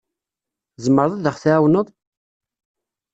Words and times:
Tzemreḍ 0.75 1.13
ad 1.15 1.25
aɣ-tɛawneḍ? 1.31 1.87